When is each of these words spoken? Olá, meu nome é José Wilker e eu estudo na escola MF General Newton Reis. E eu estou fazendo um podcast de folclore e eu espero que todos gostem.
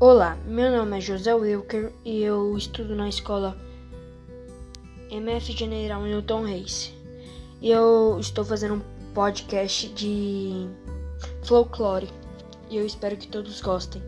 Olá, 0.00 0.38
meu 0.46 0.70
nome 0.70 0.96
é 0.96 1.00
José 1.00 1.34
Wilker 1.34 1.92
e 2.04 2.22
eu 2.22 2.56
estudo 2.56 2.94
na 2.94 3.08
escola 3.08 3.58
MF 5.10 5.50
General 5.50 6.00
Newton 6.00 6.44
Reis. 6.44 6.94
E 7.60 7.68
eu 7.68 8.16
estou 8.20 8.44
fazendo 8.44 8.74
um 8.74 9.12
podcast 9.12 9.88
de 9.88 10.68
folclore 11.42 12.08
e 12.70 12.76
eu 12.76 12.86
espero 12.86 13.16
que 13.16 13.26
todos 13.26 13.60
gostem. 13.60 14.00